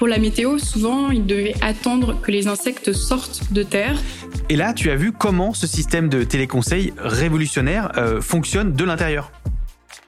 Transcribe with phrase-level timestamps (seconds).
[0.00, 4.00] Pour la météo, souvent, il devait attendre que les insectes sortent de terre.
[4.48, 9.30] Et là, tu as vu comment ce système de téléconseil révolutionnaire euh, fonctionne de l'intérieur.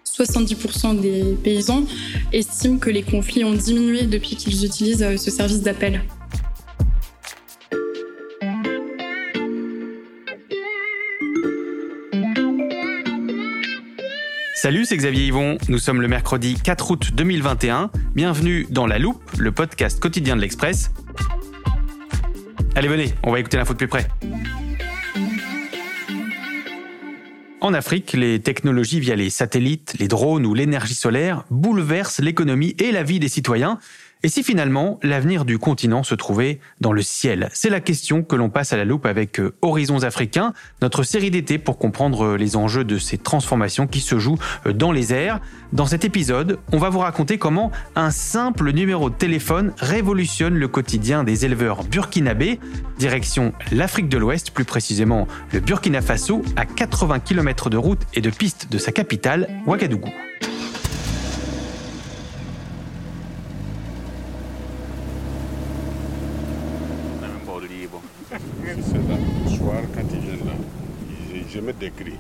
[0.07, 1.85] 70% des paysans
[2.33, 6.01] estiment que les conflits ont diminué depuis qu'ils utilisent euh, ce service d'appel.
[14.63, 15.59] Salut, c'est Xavier Yvon.
[15.69, 17.91] Nous sommes le mercredi 4 août 2021.
[18.15, 20.93] Bienvenue dans La Loupe, le podcast quotidien de l'Express.
[22.77, 24.07] Allez, venez, on va écouter l'info de plus près.
[27.61, 32.93] En Afrique, les technologies via les satellites, les drones ou l'énergie solaire bouleversent l'économie et
[32.93, 33.81] la vie des citoyens.
[34.25, 37.49] Et si finalement l'avenir du continent se trouvait dans le ciel?
[37.53, 41.33] C'est la question que l'on passe à la loupe avec euh, Horizons africains, notre série
[41.33, 45.13] d'été pour comprendre euh, les enjeux de ces transformations qui se jouent euh, dans les
[45.13, 45.41] airs.
[45.73, 50.69] Dans cet épisode, on va vous raconter comment un simple numéro de téléphone révolutionne le
[50.69, 52.61] quotidien des éleveurs burkinabés.
[52.99, 58.21] Direction l'Afrique de l'Ouest, plus précisément le Burkina Faso, à 80 km de route et
[58.21, 60.11] de piste de sa capitale, Ouagadougou.
[68.77, 72.17] Le soir, quand ils viennent là, ils, des cris.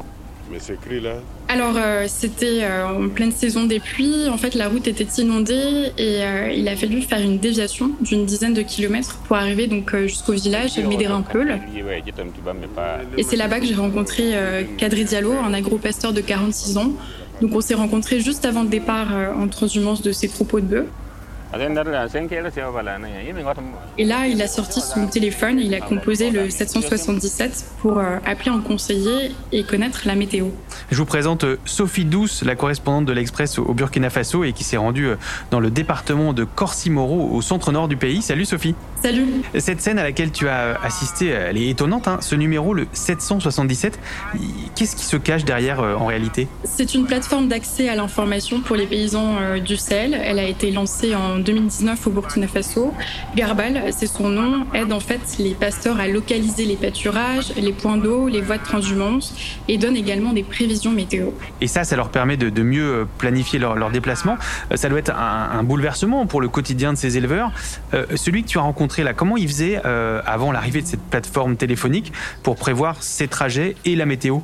[0.50, 1.14] Mais ces cris-là,
[1.48, 4.28] Alors, euh, c'était euh, en pleine saison des pluies.
[4.28, 8.26] En fait, la route était inondée et euh, il a fallu faire une déviation d'une
[8.26, 11.58] dizaine de kilomètres pour arriver donc jusqu'au village Médérin-Peul.
[13.16, 14.34] Et c'est là-bas que j'ai rencontré
[14.76, 16.92] Kadri Diallo, un agro-pasteur de 46 ans.
[17.40, 20.88] Donc, on s'est rencontrés juste avant le départ en transhumance de ses troupeaux de bœufs.
[23.98, 28.16] Et là, il a sorti son téléphone et il a composé le 777 pour euh,
[28.24, 30.46] appeler un conseiller et connaître la météo.
[30.90, 34.64] Je vous présente euh, Sophie Douce, la correspondante de l'Express au Burkina Faso et qui
[34.64, 35.16] s'est rendue euh,
[35.50, 38.22] dans le département de Corsimoro au centre-nord du pays.
[38.22, 38.74] Salut Sophie.
[39.02, 39.26] Salut
[39.58, 42.08] Cette scène à laquelle tu as assisté, elle est étonnante.
[42.08, 42.18] hein.
[42.22, 43.98] Ce numéro, le 777,
[44.36, 44.40] il-
[44.74, 46.48] qu'est-ce qui se cache derrière euh, en réalité?
[46.64, 50.14] C'est une plateforme d'accès à l'information pour les paysans euh, du Sahel.
[50.14, 52.92] Elle a été lancée en 2019 au Burkina Faso.
[53.36, 57.96] Garbal, c'est son nom, aide en fait les pasteurs à localiser les pâturages, les points
[57.96, 59.34] d'eau, les voies de transhumance
[59.68, 61.30] et donne également des prévisions météo.
[61.60, 64.36] Et ça, ça leur permet de, mieux euh, planifier leur, leur déplacement.
[64.70, 67.52] Euh, Ça doit être un, bouleversement pour le quotidien de ces éleveurs.
[67.94, 71.56] Euh, celui que tu as rencontré là, comment il faisait avant l'arrivée de cette plateforme
[71.56, 74.40] téléphonique pour prévoir ses trajets et la météo?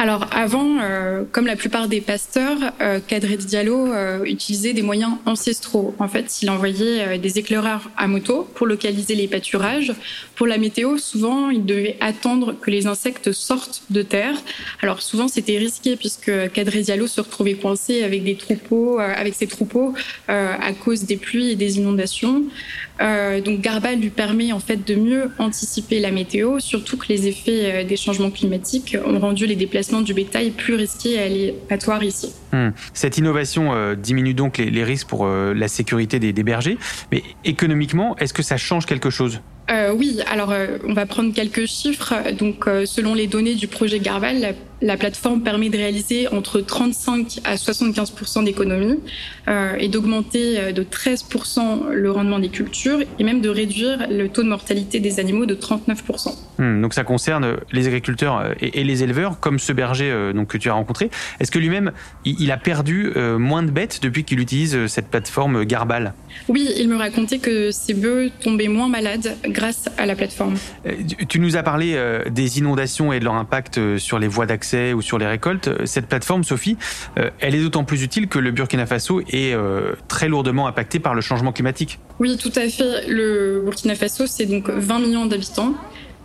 [0.00, 5.14] Alors avant, euh, comme la plupart des pasteurs, euh, Kadri Diallo euh, utilisait des moyens
[5.26, 5.92] ancestraux.
[5.98, 9.92] En fait, il envoyait euh, des éclaireurs à moto pour localiser les pâturages.
[10.36, 14.36] Pour la météo, souvent, il devait attendre que les insectes sortent de terre.
[14.82, 18.38] Alors souvent, c'était risqué puisque Kadri Diallo se retrouvait coincé avec
[19.34, 19.94] ses troupeaux
[20.28, 22.44] à cause des pluies et des inondations.
[23.00, 27.84] Donc Garbal lui permet en fait de mieux anticiper la météo, surtout que les effets
[27.84, 32.32] des changements climatiques ont rendu les déplacements du bétail plus risqués et aléatoires ici.
[32.52, 32.70] Hmm.
[32.94, 36.78] Cette innovation euh, diminue donc les, les risques pour euh, la sécurité des, des bergers.
[37.12, 39.40] Mais économiquement, est-ce que ça change quelque chose?
[39.70, 42.14] Euh, oui, alors euh, on va prendre quelques chiffres.
[42.38, 46.60] Donc, euh, selon les données du projet Garval, la la plateforme permet de réaliser entre
[46.60, 49.00] 35 à 75% d'économies
[49.48, 54.28] euh, et d'augmenter euh, de 13% le rendement des cultures et même de réduire le
[54.28, 58.84] taux de mortalité des animaux de 39% hmm, Donc ça concerne les agriculteurs euh, et,
[58.84, 61.10] les éleveurs, comme ce berger donc, que tu as rencontré.
[61.40, 61.92] Est-ce que lui-même,
[62.24, 66.14] il, a perdu moins de bêtes depuis qu'il utilise cette plateforme Garbal?
[66.48, 70.54] Oui, il me racontait que ses bœufs tombaient moins malades grâce à la plateforme.
[71.28, 75.02] Tu nous as parlé des inondations et de leur impact sur les voies d'accès ou
[75.02, 75.70] sur les récoltes.
[75.86, 76.76] Cette plateforme, Sophie,
[77.40, 79.56] elle est d'autant plus utile que le Burkina Faso est
[80.08, 81.98] très lourdement impacté par le changement climatique.
[82.18, 83.06] Oui, tout à fait.
[83.08, 85.74] Le Burkina Faso, c'est donc 20 millions d'habitants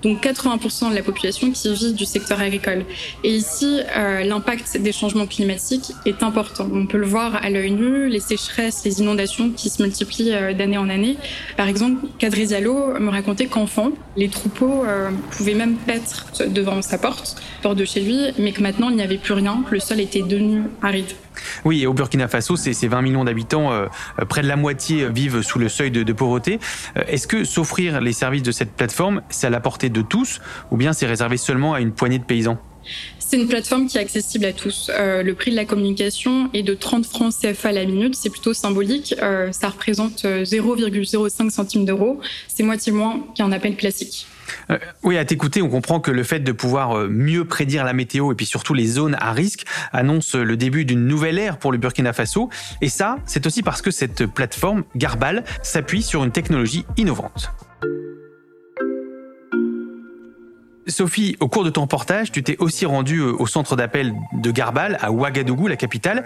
[0.03, 2.85] donc 80% de la population qui vit du secteur agricole.
[3.23, 6.67] Et ici, euh, l'impact des changements climatiques est important.
[6.71, 10.53] On peut le voir à l'œil nu, les sécheresses, les inondations qui se multiplient euh,
[10.53, 11.17] d'année en année.
[11.57, 17.41] Par exemple, Kadri me racontait qu'enfant, les troupeaux euh, pouvaient même paître devant sa porte,
[17.61, 20.21] porte de chez lui, mais que maintenant il n'y avait plus rien, le sol était
[20.21, 21.11] devenu aride.
[21.65, 23.87] Oui, au Burkina Faso, c'est 20 millions d'habitants, euh,
[24.27, 26.59] près de la moitié vivent sous le seuil de, pauvreté.
[26.97, 30.41] Euh, est-ce que s'offrir les services de cette plateforme, c'est à la portée de tous,
[30.71, 32.57] ou bien c'est réservé seulement à une poignée de paysans?
[33.17, 34.91] C'est une plateforme qui est accessible à tous.
[34.93, 38.15] Euh, le prix de la communication est de 30 francs CFA la minute.
[38.15, 39.15] C'est plutôt symbolique.
[39.51, 42.19] ça représente 0,05 centimes d'euros.
[42.47, 44.27] C'est moitié moins qu'un appel classique.
[44.69, 47.93] Euh, oui, à t'écouter, on comprend que le fait de pouvoir euh, mieux prédire la
[47.93, 51.71] météo et puis surtout les zones à risque annonce le début d'une nouvelle ère pour
[51.71, 52.49] le Burkina Faso.
[52.81, 57.51] Et ça, c'est aussi parce que cette plateforme, Garbal, s'appuie sur une technologie innovante.
[60.87, 64.51] Sophie, au cours de ton reportage, tu t'es aussi rendue euh, au centre d'appel de
[64.51, 66.23] Garbal, à Ouagadougou, la capitale.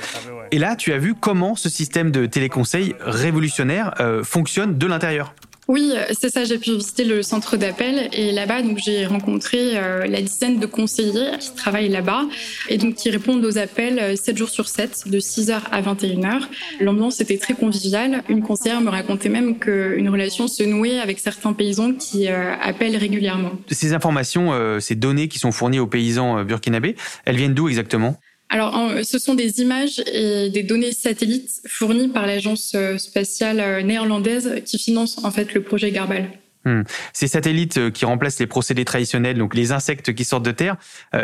[0.51, 3.93] Et là, tu as vu comment ce système de téléconseil révolutionnaire
[4.23, 5.35] fonctionne de l'intérieur.
[5.67, 6.45] Oui, c'est ça.
[6.45, 10.65] J'ai pu visiter le centre d'appel et là-bas, donc j'ai rencontré euh, la dizaine de
[10.65, 12.23] conseillers qui travaillent là-bas
[12.69, 16.43] et donc qui répondent aux appels 7 euh, jours sur 7, de 6h à 21h.
[16.79, 18.23] L'ambiance était très conviviale.
[18.29, 22.95] Une conseillère me racontait même qu'une relation se nouait avec certains paysans qui euh, appellent
[22.95, 23.51] régulièrement.
[23.69, 28.17] Ces informations, ces données qui sont fournies aux paysans burkinabés, elles viennent d'où exactement?
[28.49, 33.81] Alors, ce sont des images et des données satellites fournies par l'agence euh, spatiale euh,
[33.81, 36.29] néerlandaise qui finance en fait le projet Garbal.
[36.63, 36.83] Hmm.
[37.13, 40.77] Ces satellites euh, qui remplacent les procédés traditionnels, donc les insectes qui sortent de terre,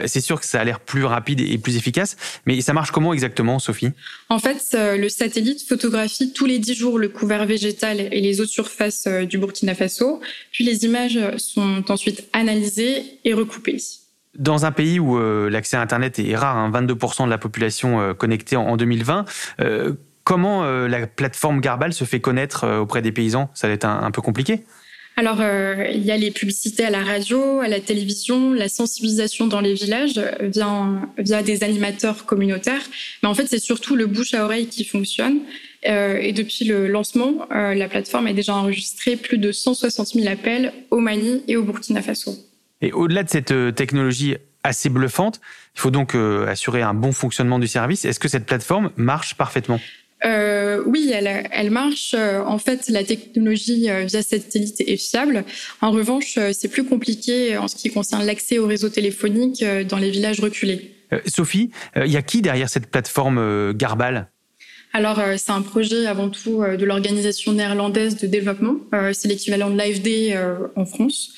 [0.05, 2.17] c'est sûr que ça a l'air plus rapide et plus efficace.
[2.45, 3.91] Mais ça marche comment exactement, Sophie?
[4.29, 8.45] En fait, le satellite photographie tous les 10 jours le couvert végétal et les eaux
[8.45, 10.21] de surface du Burkina Faso.
[10.51, 13.79] Puis les images sont ensuite analysées et recoupées.
[14.37, 18.01] Dans un pays où euh, l'accès à Internet est rare, 22% hein, de la population
[18.01, 19.25] euh, connectée en, 2020,
[19.61, 19.93] euh,
[20.23, 23.49] comment la plateforme Garbal se fait connaître auprès des paysans?
[23.53, 24.61] Ça va être un, peu compliqué
[25.15, 25.43] alors,
[25.93, 29.75] il y a les publicités à la radio, à la télévision, la sensibilisation dans les
[29.75, 30.87] villages via,
[31.19, 32.81] via des animateurs communautaires.
[33.21, 35.41] Mais en fait, c'est surtout le bouche à oreille qui fonctionne.
[35.83, 40.97] et depuis le lancement, la plateforme a déjà enregistré plus de 160 000 appels au
[40.97, 42.35] Mali et au Burkina Faso.
[42.83, 45.39] Et au-delà de cette euh, technologie assez bluffante,
[45.75, 48.03] il faut donc euh, assurer un bon fonctionnement du service.
[48.03, 49.79] Est-ce que cette plateforme marche parfaitement?
[50.25, 52.13] Euh, oui, elle, elle marche.
[52.13, 55.43] En fait, la technologie via satellite est fiable.
[55.81, 60.11] En revanche, c'est plus compliqué en ce qui concerne l'accès au réseau téléphonique dans les
[60.11, 60.95] villages reculés.
[61.25, 64.29] Sophie, il y a qui derrière cette plateforme Garbal?
[64.93, 68.77] Alors, c'est un projet avant tout de l'organisation néerlandaise de développement.
[69.11, 70.37] c'est l'équivalent de l'AFD
[70.77, 71.33] en France.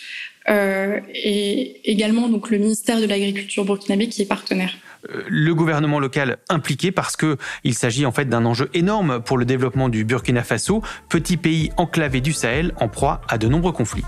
[0.47, 4.71] Euh, et également donc le ministère de l'Agriculture burkinabé qui est partenaire.
[5.09, 9.37] Euh, le gouvernement local impliqué parce que il s'agit en fait d'un enjeu énorme pour
[9.37, 13.71] le développement du Burkina Faso, petit pays enclavé du Sahel en proie à de nombreux
[13.71, 14.03] conflits.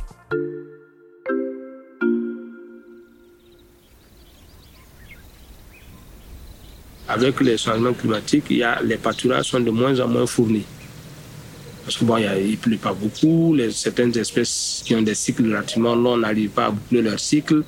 [7.09, 10.65] Avec les changements climatiques, il y a, les pâturages sont de moins en moins fournis.
[11.87, 13.55] Parce que bon, il pleut pas beaucoup.
[13.55, 17.63] Les, certaines espèces qui ont des cycles relativement longs n'arrivent pas à boucler leur cycle.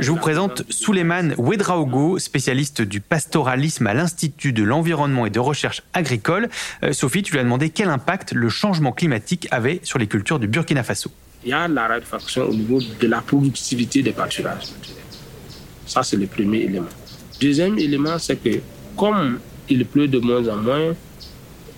[0.00, 5.84] Je vous présente Souleymane Ouedraogo, spécialiste du pastoralisme à l'Institut de l'environnement et de recherche
[5.92, 6.48] agricole.
[6.82, 10.40] Euh, Sophie, tu lui as demandé quel impact le changement climatique avait sur les cultures
[10.40, 11.12] du Burkina Faso.
[11.44, 14.66] Il y a la raréfaction au niveau de la productivité des pâturages.
[15.86, 16.88] Ça, c'est le premier élément.
[17.40, 18.58] Deuxième élément, c'est que
[18.96, 20.94] comme il pleut de moins en moins,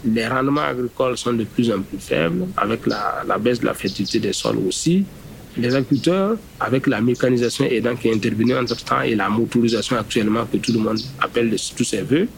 [0.04, 4.19] les rendements agricoles sont de plus en plus faibles, avec la, baisse de la fertilité
[4.19, 5.04] des sols aussi.
[5.57, 10.57] Les agriculteurs, avec la mécanisation aidant qui est intervenue entre-temps et la motorisation actuellement que
[10.59, 12.28] tout le monde appelle de tous ses voeux,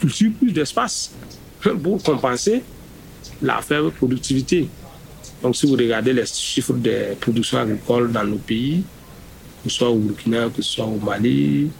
[0.00, 1.12] cultivent plus d'espace
[1.82, 2.62] pour compenser
[3.40, 4.68] la faible productivité.
[5.42, 8.84] Donc si vous regardez les chiffres des productions agricoles dans nos pays,
[9.64, 11.70] que ce soit au Burkina, que ce soit au Mali,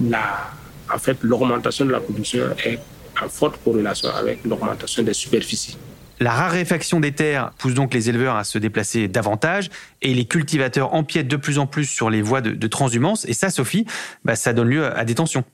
[0.00, 0.50] la,
[0.92, 2.78] en fait, l'augmentation de la production est
[3.22, 5.76] en forte corrélation avec l'augmentation des superficies.
[6.20, 9.70] La raréfaction des terres pousse donc les éleveurs à se déplacer davantage
[10.02, 13.24] et les cultivateurs empiètent de plus en plus sur les voies de, transhumance.
[13.26, 13.86] Et ça, Sophie,
[14.24, 15.44] bah, ça donne lieu à des tensions.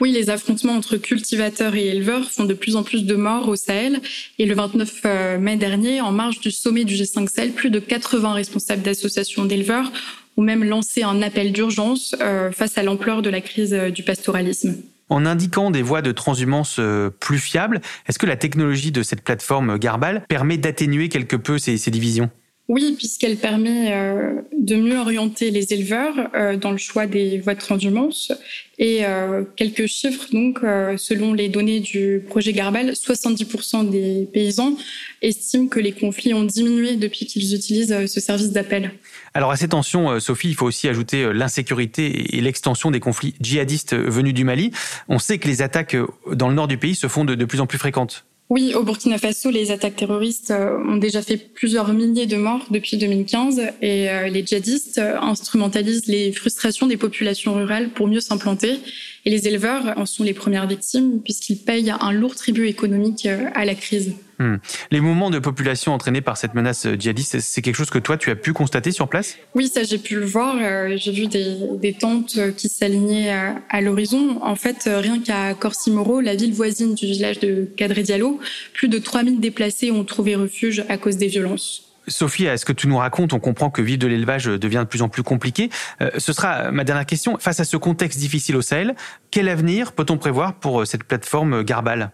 [0.00, 3.56] Oui, les affrontements entre cultivateurs et éleveurs font de plus en plus de morts au
[3.56, 4.00] Sahel.
[4.38, 7.78] Et le 29 euh, mai dernier, en marge du sommet du G5 Sahel, plus de
[7.78, 9.90] 80 responsables d'associations d'éleveurs
[10.36, 14.02] ont même lancé un appel d'urgence euh, face à l'ampleur de la crise euh, du
[14.02, 14.76] pastoralisme.
[15.08, 16.80] En indiquant des voies de transhumance
[17.20, 21.90] plus fiables, est-ce que la technologie de cette plateforme Garbal permet d'atténuer quelque peu ces
[21.90, 22.30] divisions?
[22.68, 27.54] Oui, puisqu'elle permet euh, de mieux orienter les éleveurs euh, dans le choix des voies
[27.54, 28.32] de transhumance.
[28.78, 30.58] Et euh, quelques chiffres, donc,
[30.98, 34.76] selon les données du projet Garbal, 70% des paysans
[35.22, 38.90] estiment que les conflits ont diminué depuis qu'ils utilisent ce service d'appel.
[39.32, 43.94] Alors à ces tensions, Sophie, il faut aussi ajouter l'insécurité et l'extension des conflits djihadistes
[43.94, 44.72] venus du Mali.
[45.08, 45.96] On sait que les attaques
[46.30, 48.25] dans le nord du pays se font de plus en plus fréquentes.
[48.48, 52.64] Oui, au Burkina Faso, les attaques terroristes euh, ont déjà fait plusieurs milliers de morts
[52.70, 58.20] depuis 2015 et euh, les djihadistes euh, instrumentalisent les frustrations des populations rurales pour mieux
[58.20, 58.78] s'implanter
[59.24, 63.64] et les éleveurs en sont les premières victimes puisqu'ils payent un lourd tribut économique à
[63.64, 64.14] la crise.
[64.38, 64.56] Hmm.
[64.90, 68.30] Les mouvements de population entraînés par cette menace djihadiste, c'est quelque chose que toi, tu
[68.30, 69.36] as pu constater sur place?
[69.54, 70.56] Oui, ça, j'ai pu le voir.
[70.96, 73.32] J'ai vu des, des, tentes qui s'alignaient
[73.70, 74.38] à, l'horizon.
[74.42, 78.40] En fait, rien qu'à Corsimoro, la ville voisine du village de Cadre Diallo,
[78.74, 81.86] plus de 3000 déplacés ont trouvé refuge à cause des violences.
[82.08, 85.02] Sophie, est-ce que tu nous racontes On comprend que vivre de l'élevage devient de plus
[85.02, 85.70] en plus compliqué.
[86.00, 87.36] Euh, ce sera ma dernière question.
[87.38, 88.94] Face à ce contexte difficile au Sahel,
[89.30, 92.12] quel avenir peut-on prévoir pour euh, cette plateforme Garbal?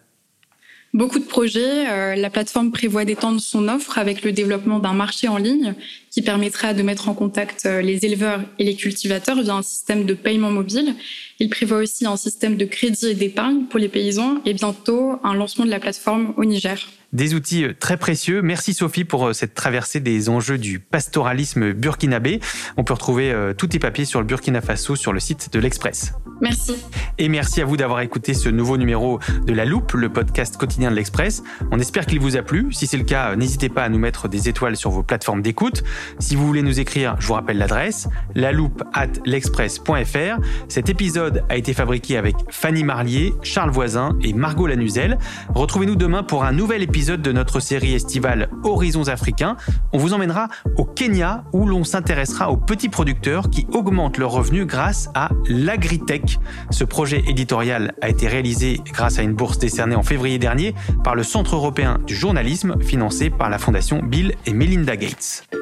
[0.95, 1.91] Beaucoup de projets.
[1.91, 5.75] Euh, la plateforme prévoit d'étendre son offre avec le développement d'un marché en ligne
[6.13, 10.15] qui permettra de mettre en contact les éleveurs et les cultivateurs via un système de
[10.15, 10.95] paiement mobile.
[11.41, 15.35] Il prévoit aussi un système de crédit et d'épargne pour les paysans et bientôt un
[15.35, 16.87] lancement de la plateforme au Niger.
[17.13, 18.41] Des outils euh, très précieux.
[18.41, 22.41] Merci Sophie pour euh, cette traversée des enjeux du pastoralisme burkinabé.
[22.79, 25.59] On peut retrouver euh, tous tes papiers sur le Burkina Faso sur le site de
[25.59, 26.15] l'Express.
[26.41, 26.75] Merci.
[27.19, 30.91] Et merci à vous d'avoir écouté ce nouveau numéro de La Loupe, le podcast quotidien
[30.91, 31.43] de l'Express.
[31.71, 32.73] On espère qu'il vous a plu.
[32.73, 35.85] Si c'est le cas, n'hésitez pas à nous mettre des étoiles sur vos plateformes d'écoute.
[36.19, 40.41] Si vous voulez nous écrire, je vous rappelle l'adresse, loupe at l'express.fr.
[40.69, 45.19] Cet épisode a été fabriqué avec Fanny Marlier, Charles Voisin et Margot Lanuzel.
[45.55, 49.57] Retrouvez-nous demain pour un nouvel épisode de notre série estivale Horizons africains.
[49.93, 54.67] On vous emmènera au Kenya où l'on s'intéressera aux petits producteurs qui augmentent leurs revenus
[54.67, 56.39] grâce à l'agritech.
[56.71, 61.15] Ce projet éditorial a été réalisé grâce à une bourse décernée en février dernier par
[61.15, 65.62] le Centre européen du journalisme financé par la fondation Bill et Melinda Gates.